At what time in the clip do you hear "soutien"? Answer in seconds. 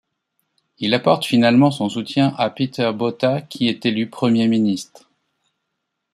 1.87-2.33